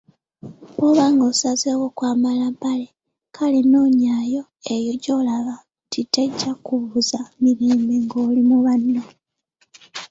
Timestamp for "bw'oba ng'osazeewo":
0.75-1.87